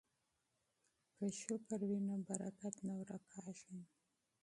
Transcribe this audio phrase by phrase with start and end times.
[1.15, 3.81] که شکر وي نو برکت نه ورکیږي.